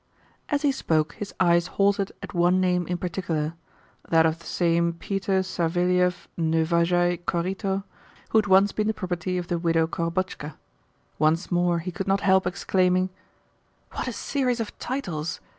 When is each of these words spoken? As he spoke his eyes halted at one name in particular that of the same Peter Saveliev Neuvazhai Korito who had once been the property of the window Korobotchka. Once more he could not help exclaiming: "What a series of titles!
As 0.49 0.63
he 0.63 0.71
spoke 0.71 1.13
his 1.13 1.31
eyes 1.39 1.67
halted 1.77 2.11
at 2.23 2.33
one 2.33 2.59
name 2.59 2.87
in 2.87 2.97
particular 2.97 3.53
that 4.09 4.25
of 4.25 4.39
the 4.39 4.47
same 4.47 4.93
Peter 4.93 5.43
Saveliev 5.43 6.27
Neuvazhai 6.35 7.19
Korito 7.27 7.83
who 8.29 8.39
had 8.39 8.47
once 8.47 8.71
been 8.71 8.87
the 8.87 8.95
property 8.95 9.37
of 9.37 9.47
the 9.47 9.59
window 9.59 9.85
Korobotchka. 9.85 10.55
Once 11.19 11.51
more 11.51 11.77
he 11.77 11.91
could 11.91 12.07
not 12.07 12.21
help 12.21 12.47
exclaiming: 12.47 13.09
"What 13.91 14.07
a 14.07 14.11
series 14.13 14.59
of 14.59 14.75
titles! 14.79 15.39